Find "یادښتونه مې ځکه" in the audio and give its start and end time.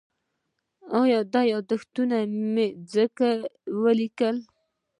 1.53-3.27